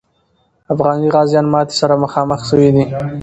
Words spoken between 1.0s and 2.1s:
غازیان ماتي سره